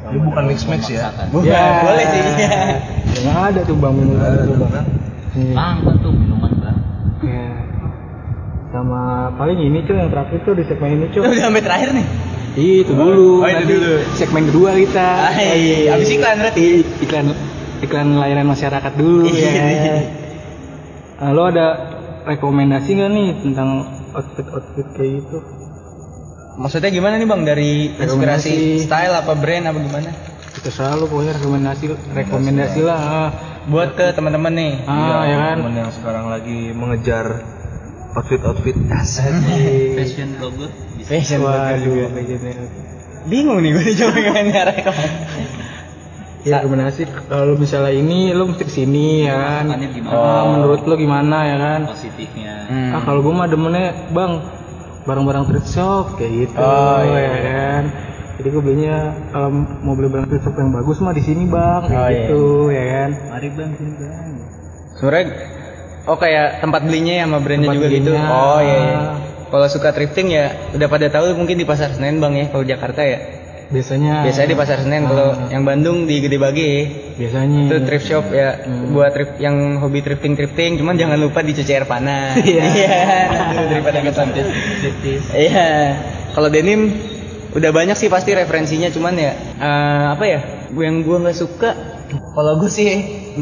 [0.08, 1.52] Lu bukan mix mix ya Bukan,
[1.86, 2.22] boleh sih
[3.24, 4.72] Yang ada tuh bang minuman Ada itu bang.
[5.38, 5.54] Iya.
[5.84, 6.78] bang tuh minuman bang
[7.18, 7.48] Iya.
[8.72, 9.02] Sama
[9.36, 11.24] paling ini cuy yang terakhir tuh di segmen ini cuy.
[11.24, 12.08] udah sampai terakhir nih
[12.58, 13.46] Itu dulu.
[13.46, 13.94] Oh, itu nanti dulu.
[14.18, 15.08] Segmen kedua kita.
[15.30, 15.94] Ah, iya.
[15.94, 16.82] Abis iklan berarti.
[17.06, 17.26] Iklan
[17.86, 19.46] iklan layanan masyarakat dulu ya.
[19.46, 19.94] Iya.
[21.22, 21.68] Nah, lo ada
[22.26, 23.70] rekomendasi nggak nih tentang
[24.14, 25.38] outfit outfit kayak gitu?
[26.58, 27.42] Maksudnya gimana nih bang?
[27.46, 28.84] Dari inspirasi Rekomendasi.
[28.84, 30.10] style apa brand apa gimana?
[30.58, 31.84] Kita selalu pokoknya rekomendasi
[32.18, 32.98] rekomendasi lah.
[33.00, 33.30] Ah,
[33.70, 34.74] buat ke teman-teman nih.
[34.90, 35.56] Ah, ya kan.
[35.62, 37.26] temen yang sekarang lagi mengejar
[38.18, 38.74] outfit outfit
[39.94, 40.70] fashion blogger.
[40.98, 42.06] Bisa fashion blogger juga.
[43.28, 44.74] bingung nih gue coba gimana nyara
[46.48, 47.12] Ya rekomendasi.
[47.28, 49.78] Kalau misalnya ini lo mesti ke sini ya kan.
[50.10, 51.82] Ah, menurut lo gimana ya kan?
[51.92, 52.66] positifnya.
[52.72, 52.96] Hmm.
[52.98, 54.57] Ah kalau gue mah demennya bang
[55.08, 57.84] barang-barang thrift shop kayak gitu Oh, iya, ya kan.
[58.38, 58.98] Jadi gue belinya
[59.32, 59.50] kalau
[59.82, 62.20] mau beli barang thrift shop yang bagus mah di sini bang kayak Oh, iya.
[62.20, 63.10] gitu ya kan.
[63.30, 64.30] mari bang sini bang
[64.94, 65.26] sebenarnya
[66.06, 68.30] oh kayak tempat belinya ya sama brandnya Tempat juga gitu belinya.
[68.30, 69.00] oh iya, iya.
[69.48, 73.02] kalau suka thrifting ya udah pada tahu mungkin di pasar Senen bang ya kalau Jakarta
[73.02, 73.20] ya
[73.68, 74.24] Biasanya.
[74.24, 76.72] biasanya di pasar Senen kalau yang Bandung di Gede Bage.
[77.20, 77.68] Biasanya.
[77.68, 78.64] itu thrift shop ya
[78.96, 80.80] buat thrift yang hobi thrifting thrifting.
[80.80, 82.40] Cuman jangan lupa dicuci air panas.
[82.48, 82.64] Iya.
[83.52, 84.48] aduh, daripada kesantet
[85.36, 86.00] iya.
[86.32, 86.96] Kalau denim
[87.52, 88.88] udah banyak sih pasti referensinya.
[88.88, 90.40] Cuman ya eh, apa ya
[90.72, 91.70] yang gua nggak suka
[92.08, 92.88] kalau gue sih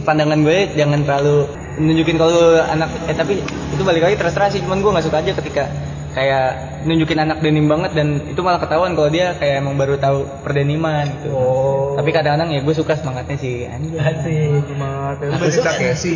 [0.02, 1.46] pandangan gue jangan terlalu
[1.78, 4.66] nunjukin kalau anak eh tapi itu balik lagi terserah sih.
[4.66, 5.70] Cuman gua nggak suka aja ketika
[6.16, 6.48] kayak
[6.88, 11.04] nunjukin anak denim banget dan itu malah ketahuan kalau dia kayak emang baru tahu perdeniman
[11.20, 12.00] gitu Oh.
[12.00, 14.64] tapi kadang-kadang ya gue suka semangatnya sih anjay Asik.
[14.72, 15.16] Semangat.
[15.20, 16.16] Lu masih tak sih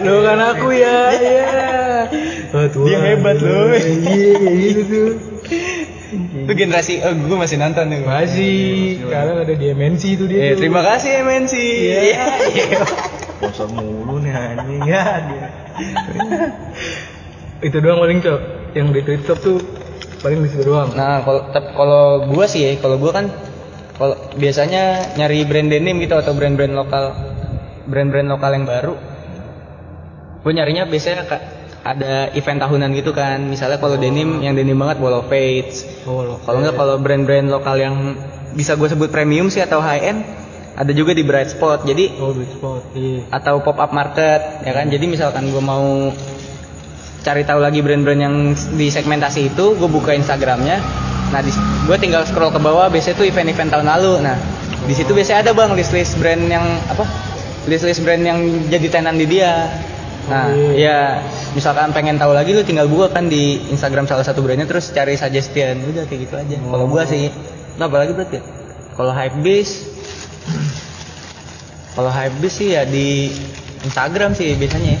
[0.00, 1.48] Lo kan aku ya, iya.
[2.56, 2.88] Oh, Tuhan.
[2.88, 3.70] Dia hebat, loh.
[3.76, 5.10] Iya, gitu tuh.
[6.10, 8.58] itu generasi oh gue masih nonton nih Masih,
[8.98, 10.40] sekarang ada dimensi itu dia.
[10.42, 11.54] Eh, terima kasih MNC
[11.86, 12.26] Iya.
[13.38, 15.46] Kosong mulu nih anjing ya dia.
[17.60, 18.40] itu doang paling cok
[18.72, 19.58] yang di shop tuh
[20.20, 23.26] paling di situ doang Nah, kalau kalau gua sih ya, kalau gua kan
[24.00, 27.12] kalau biasanya nyari brand denim gitu atau brand-brand lokal
[27.84, 28.94] brand-brand lokal yang baru.
[30.40, 31.28] Gue nyarinya biasanya
[31.84, 33.44] ada event tahunan gitu kan.
[33.44, 35.84] Misalnya kalau denim yang denim banget Wall of Fates.
[36.08, 38.16] oh Kalau enggak kalau brand-brand lokal yang
[38.56, 40.24] bisa gue sebut premium sih atau high end
[40.80, 41.84] ada juga di Bright Spot.
[41.84, 46.08] Jadi oh beach spot iya atau pop up market ya kan jadi misalkan gue mau
[47.20, 48.36] cari tahu lagi brand-brand yang
[48.74, 50.80] di segmentasi itu gue buka instagramnya.
[51.30, 51.52] Nah di
[51.86, 54.12] gue tinggal scroll ke bawah biasanya tuh event-event tahun lalu.
[54.24, 54.36] Nah
[54.88, 57.04] di situ biasanya ada bang list-list brand yang apa
[57.68, 58.40] list-list brand yang
[58.72, 59.68] jadi tenan di dia.
[60.28, 61.20] Nah Oh, ya
[61.52, 65.14] misalkan pengen tahu lagi lu tinggal buka kan di instagram salah satu brandnya terus cari
[65.20, 65.84] suggestion.
[65.84, 66.56] Udah kayak gitu aja.
[66.56, 67.28] Kalau gue sih
[67.78, 68.44] nah apa lagi berarti ya?
[68.92, 69.88] kalau hype beast
[71.96, 73.32] kalau hype beast sih ya di
[73.80, 75.00] Instagram sih biasanya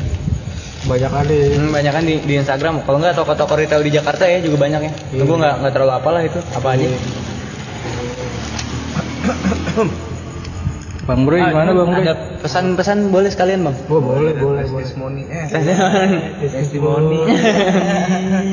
[0.88, 2.80] Banyak kali Hmm, banyak kan di, di Instagram.
[2.88, 4.92] Kalau nggak toko-toko retail di Jakarta ya juga banyak ya.
[5.12, 5.22] Iya.
[5.28, 6.88] Gue nggak nggak terlalu apalah itu apa aja.
[11.08, 13.74] Bang Bro Ah, gimana Bang Bro Ada pesan-pesan boleh sekalian bang.
[13.90, 15.42] Oh, boleh boleh boleh testimoni eh
[16.38, 17.18] testimoni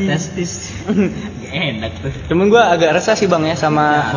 [0.09, 0.73] testis
[1.53, 4.09] enak tuh Cuman gue agak resah sih bang ya sama.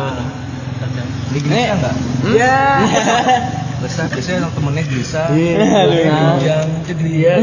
[1.31, 1.93] Ini enggak?
[2.33, 2.81] ya
[3.81, 5.21] Besar biasanya yang temennya bisa.
[5.33, 7.35] iya Hujan jadi iya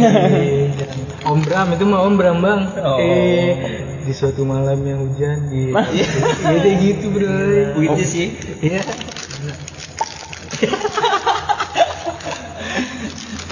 [1.29, 2.97] Om Bram itu mah Om Bram bang Oh.
[3.03, 3.53] eh
[4.09, 6.07] di suatu malam yang hujan iya iya
[6.41, 7.29] kayak gitu bro
[7.93, 8.27] itu sih
[8.65, 8.81] iya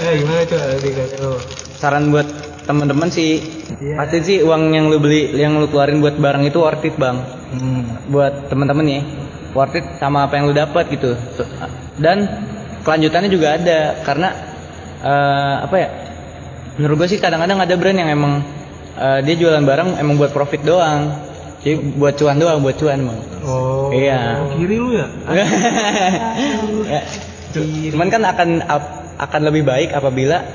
[0.01, 0.89] eh gimana tuh tadi
[1.21, 1.37] lo
[1.77, 2.25] Saran buat
[2.65, 3.37] teman-teman sih.
[3.79, 3.95] Iya.
[4.01, 7.21] Pasti sih uang yang lu beli, yang lu keluarin buat barang itu worth it bang.
[7.53, 8.09] hmm.
[8.09, 9.01] Buat teman-teman ya,
[9.53, 11.15] worth it sama apa yang lu dapat gitu.
[12.01, 12.25] Dan
[12.87, 14.29] kelanjutannya juga ada karena
[15.03, 15.89] eh, apa ya?
[16.79, 18.47] Menurut gue sih kadang-kadang ada brand yang emang
[18.95, 21.11] eh, dia jualan barang emang buat profit doang.
[21.67, 23.21] Jadi buat cuan doang, buat cuan bang.
[23.43, 24.47] oh Iya.
[24.55, 25.07] kiri lu ya
[26.95, 27.03] Ya.
[27.91, 28.63] Cuman kan akan
[29.19, 30.47] akan lebih baik apabila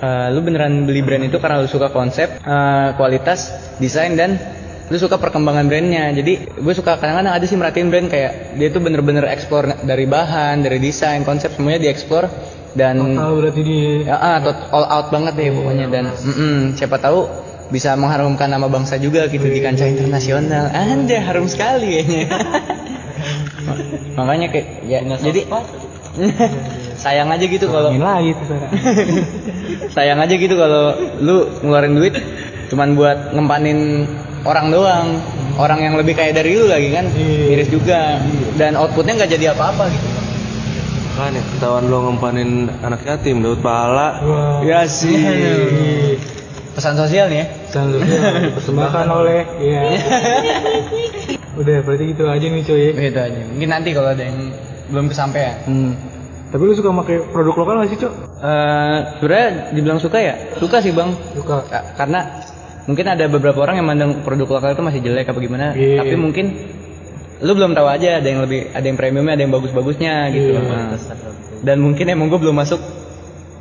[0.00, 4.40] eh, lu beneran beli brand itu karena lu suka konsep, eh, kualitas, desain dan
[4.92, 6.12] lu suka perkembangan brandnya.
[6.12, 10.60] Jadi gue suka kadang-kadang ada sih merhatiin brand kayak dia tuh bener-bener eksplor dari bahan,
[10.60, 12.28] dari desain, konsep semuanya dieksplor
[12.74, 15.86] dan tahu berarti di ya, ah, tot- all out banget deh pokoknya.
[15.88, 17.24] Dan mm-mm, siapa tahu
[17.72, 20.68] bisa mengharumkan nama bangsa juga gitu di kancah internasional.
[20.68, 22.22] Anda harum sekali kayaknya.
[24.20, 25.48] Makanya kayak ya, jadi
[27.04, 27.90] sayang aja gitu kalau
[29.94, 32.14] sayang aja gitu kalau lu ngeluarin duit
[32.70, 34.06] cuman buat ngempanin
[34.44, 35.06] orang doang.
[35.54, 37.06] Orang yang lebih kaya dari lu lagi kan?
[37.14, 37.46] Iya.
[37.46, 38.18] miris juga.
[38.58, 40.06] Dan outputnya nggak jadi apa-apa gitu.
[41.14, 44.08] Kan ya ketahuan lo ngempanin anak yatim dapat pahala.
[44.26, 44.58] Wah.
[44.66, 45.14] ya sih.
[46.74, 47.46] Pesan sosial nih ya.
[47.70, 47.98] Pesan lu
[48.58, 49.82] persembahkan oleh iya.
[51.54, 53.40] Udah berarti gitu aja nih coy gitu aja.
[53.46, 54.50] Mungkin nanti kalau ada yang
[54.90, 55.54] belum kesampaian.
[55.70, 55.94] Hmm.
[56.50, 58.12] tapi lu suka pakai produk lokal gak sih cok?
[58.38, 60.34] Eh sebenarnya dibilang suka ya?
[60.58, 61.10] Suka sih bang.
[61.34, 61.66] Suka.
[61.66, 62.30] Ka- karena
[62.84, 66.00] mungkin ada beberapa orang yang mandang produk lokal itu masih jelek apa gimana Iya.
[66.00, 66.46] tapi mungkin
[67.40, 70.54] lu belum tahu aja ada yang lebih ada yang premiumnya ada yang bagus-bagusnya gitu.
[70.54, 70.60] Iya.
[70.62, 70.96] Nah,
[71.60, 72.80] dan mungkin emang gue belum masuk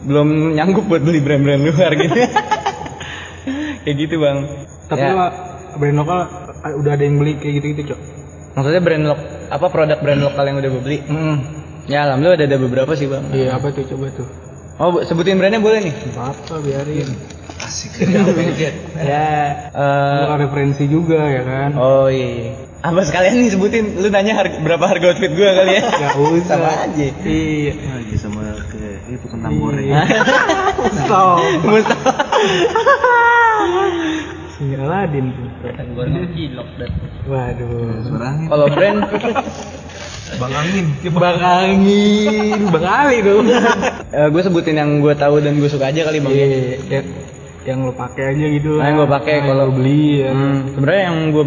[0.03, 2.15] belum nyanggup buat beli brand-brand luar gitu.
[3.83, 4.37] Kayak gitu bang.
[4.87, 5.27] Tapi Ya,
[5.73, 6.19] brand lokal
[6.79, 7.99] udah ada yang beli kayak gitu gitu cok?
[8.53, 10.99] Maksudnya brand lok apa produk brand lokal yang udah gue beli?
[11.03, 11.37] Hmm.
[11.83, 13.23] ya alhamdulillah ada, ada beberapa sih bang.
[13.29, 13.83] Iya apa tuh?
[13.85, 14.27] Coba tuh.
[14.77, 15.95] Oh bu- sebutin brandnya boleh nih.
[16.13, 17.09] Apa biarin
[17.63, 17.91] Asik.
[18.99, 19.27] ya
[19.71, 24.59] Lu eh, referensi juga ya kan oh iya apa sekalian nih sebutin lu nanya harga,
[24.59, 29.25] berapa harga outfit gue kali ya Gak usah sama aja iya Lagi sama kayak itu
[29.31, 29.87] kentang goreng.
[29.87, 30.03] Iya.
[31.07, 31.39] Stop.
[31.63, 32.11] Mustafa
[34.53, 35.47] Si Aladin tuh.
[35.95, 36.91] goreng cilok dan
[37.23, 38.03] Waduh.
[38.51, 38.99] Kalau brand
[40.33, 40.85] Bang Angin.
[41.13, 43.45] Bang Angin, Bang Ali dong.
[44.33, 46.45] gue sebutin yang gue tahu dan gue suka aja kali bang ya.
[46.45, 46.57] Iya,
[46.89, 47.07] ya-
[47.63, 48.85] yang lo pakai aja gitu Nah, lah.
[48.85, 50.29] yang gue pakai Nah, kalau beli ya.
[50.29, 51.45] Hmm, sebenarnya yang gue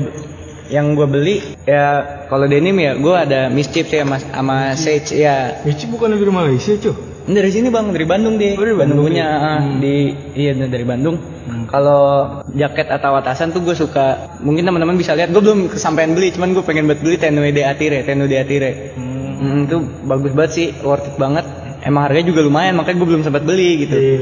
[0.67, 1.85] yang gue beli ya
[2.27, 6.75] kalau denim ya gue ada mischief sih sama, sama sage ya Michi bukan dari Malaysia,
[6.75, 6.95] cuy.
[7.27, 9.35] Ini dari sini bang dari Bandung deh Oh, dari Bandung Bandung punya ya?
[9.37, 9.79] ah, Hmm.
[9.79, 9.95] di
[10.33, 11.67] iya dari Bandung Hmm.
[11.67, 12.03] kalau
[12.51, 14.07] jaket atau atasan tuh gue suka
[14.41, 17.63] mungkin teman-teman bisa lihat gue belum kesampaian beli cuman gue pengen buat beli Tenue de
[17.63, 19.35] Atire Tenue de Atire Hmm.
[19.37, 21.45] Hmm, itu bagus banget sih worth it banget
[21.81, 24.19] emang harganya juga lumayan makanya gue belum sempat beli gitu Iya.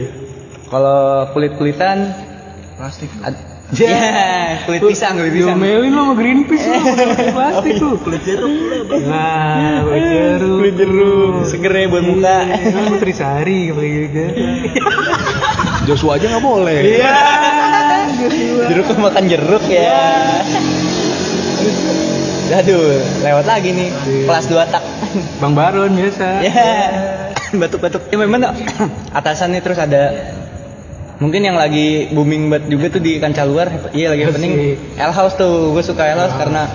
[0.74, 0.98] Kalau
[1.30, 2.10] kulit kulitan
[2.74, 3.06] Plastik.
[3.80, 3.96] ya
[4.66, 6.78] kulit pisang kulit pisang Diomelin lo sama Greenpeace lo,
[7.32, 7.94] plastik tuh.
[7.96, 8.50] Kulit jeruk
[9.06, 10.54] Nah, kulit jeruk.
[10.58, 14.22] kulit jeruk seger ya buat muka Iya, Kan Putri Sari pakai gitu.
[15.84, 16.78] Joshua aja nggak boleh.
[16.92, 17.16] Iya.
[18.68, 20.02] jeruk makan jeruk ya
[22.54, 22.86] Aduh,
[23.18, 23.88] lewat lagi nih
[24.28, 24.84] kelas 2 tak.
[25.40, 26.26] Bang Baron biasa.
[26.38, 26.54] ya,
[27.60, 28.06] batuk-batuk.
[28.08, 28.46] Ya memang
[29.18, 30.12] atasan nih terus ada
[31.24, 33.66] mungkin yang lagi booming banget juga tuh di kancah luar.
[33.90, 34.52] Iya lagi happening.
[34.94, 36.68] L House tuh, gue suka L House karena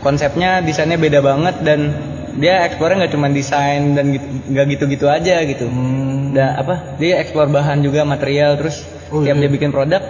[0.00, 1.92] konsepnya desainnya beda banget dan
[2.34, 5.68] dia eksplornya nggak cuma desain dan gitu- nggak gitu-gitu aja gitu.
[5.68, 6.32] Hmm.
[6.32, 6.98] Dan apa?
[6.98, 9.46] Dia eksplor bahan juga material terus Oh, tiap iya.
[9.46, 10.02] dia bikin produk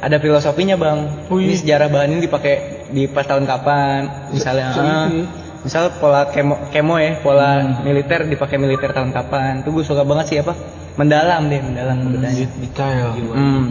[0.00, 0.98] ada filosofinya bang.
[1.32, 1.60] Oh, Ini iya.
[1.60, 2.54] sejarah bahan ini dipakai
[2.90, 4.66] di pas tahun kapan, misalnya.
[4.74, 5.24] Se- ah, ya?
[5.60, 9.60] misal pola kemo, kemo ya, pola militer dipakai militer tahun kapan.
[9.64, 10.52] Tuh gue suka banget sih apa?
[10.98, 12.32] Mendalam deh, mendalam kebetulan.
[12.58, 13.06] Detail.
[13.34, 13.64] Hmm.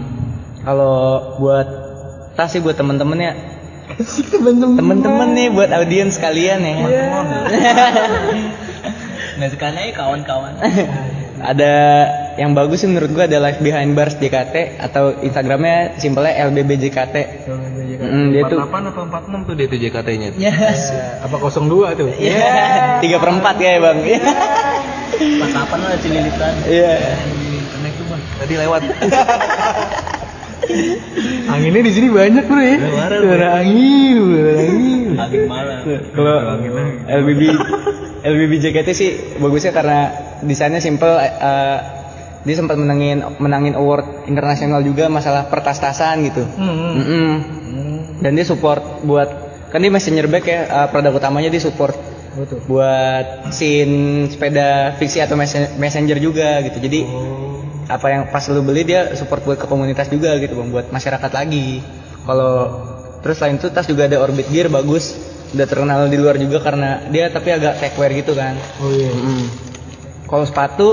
[0.63, 0.95] Kalau
[1.39, 1.67] buat
[2.35, 3.33] tas sih buat temen-temen ya
[4.77, 6.75] Temen-temen nih buat audiens kalian ya.
[9.39, 10.53] Nggak sekalian aja kawan-kawan.
[11.39, 11.73] ada
[12.35, 17.15] yang bagus sih menurut gua ada live behind bars JKT atau Instagramnya simpelnya LBBJKT.
[17.99, 20.29] Mm, dia tuh 48 apa 46 tuh dia tuh JKT-nya.
[20.37, 20.91] Yes.
[21.23, 22.09] Apa 02 tuh?
[23.03, 23.97] tiga perempat ya bang.
[25.17, 26.53] Pas apa lah cililitan.
[26.65, 26.93] Iya.
[27.73, 28.21] Connect tuh bang.
[28.39, 28.81] Tadi lewat.
[31.49, 32.77] Anginnya di sini banyak bro ya.
[32.77, 33.15] Suara
[33.57, 35.07] angin, suara angin.
[35.17, 35.79] Angin malam.
[36.13, 36.35] Kalau
[37.09, 37.41] LBB
[38.21, 39.09] LBB JKT sih
[39.41, 40.13] bagusnya karena
[40.45, 41.09] desainnya simple.
[41.17, 41.79] eh,
[42.39, 46.43] dia sempat menangin menangin award internasional juga masalah pertas-tasan gitu.
[46.55, 46.95] Hmm.
[46.95, 47.33] Mm-mm.
[48.23, 49.27] Dan dia support buat
[49.69, 52.57] kan dia messenger bag ya eh, produk utamanya dia support Betul.
[52.69, 56.77] buat scene sepeda fiksi atau messen- messenger juga gitu.
[56.77, 56.99] Jadi
[57.89, 61.31] apa yang pas lu beli dia support buat ke komunitas juga gitu bang, buat masyarakat
[61.33, 61.81] lagi.
[62.25, 62.53] Kalau
[63.25, 65.17] terus selain itu tas juga ada Orbit Gear bagus,
[65.57, 68.53] udah terkenal di luar juga karena dia tapi agak techwear gitu kan.
[68.77, 69.09] Oh iya.
[69.09, 69.45] Mm.
[70.29, 70.87] Kalau sepatu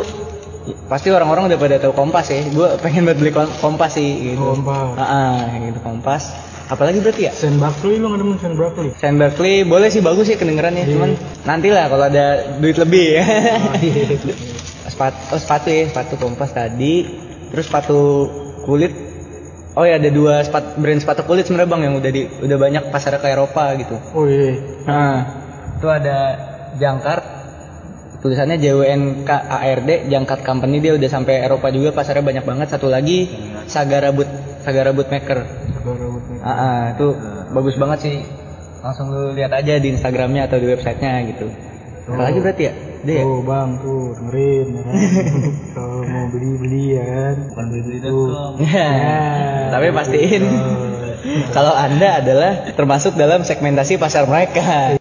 [0.89, 2.41] pasti orang-orang udah pada tahu kompas ya.
[2.49, 4.41] Gue pengen buat beli kom- kompas sih gitu.
[4.41, 4.97] Kompas.
[4.97, 6.33] Ah, gitu kompas.
[6.67, 7.33] Apalagi berarti ya?
[7.33, 8.91] Sen Barkley nggak demen Sen Barkley?
[8.99, 11.11] Sam Barkley boleh sih bagus sih kedengerannya, cuman
[11.47, 13.25] nantilah kalau ada duit lebih ya.
[14.91, 17.07] sepatu, oh, sepatu ya, sepatu kompas tadi,
[17.55, 18.27] terus sepatu
[18.67, 18.91] kulit.
[19.77, 22.83] Oh ya ada dua sepatu, brand sepatu kulit sebenarnya bang yang udah di udah banyak
[22.91, 23.95] pasar ke Eropa gitu.
[24.17, 24.57] Oh iya.
[24.89, 25.17] Nah,
[25.77, 26.19] itu ada
[26.81, 27.19] Jangkar,
[28.25, 32.75] tulisannya JWNKARD, Jangkar Company dia udah sampai Eropa juga pasarnya banyak banget.
[32.75, 33.31] Satu lagi
[33.69, 34.27] Sagara Boot,
[34.65, 34.91] Sagara
[35.95, 36.43] Bootmaker.
[36.43, 37.07] Ah, ah, itu
[37.55, 38.17] bagus banget sih.
[38.83, 41.47] Langsung lu lihat aja di Instagramnya atau di websitenya gitu.
[42.07, 42.75] Apa lagi berarti ya?
[43.07, 43.23] Dia ya?
[43.23, 44.95] Tuh bang tuh dengerin ya kan.
[45.79, 47.35] Kalau mau beli beli ya kan.
[47.51, 48.53] Bukan beli.com.
[48.67, 48.93] Ya.
[49.71, 50.45] Tapi pastiin
[51.57, 54.99] kalau Anda adalah termasuk dalam segmentasi pasar mereka.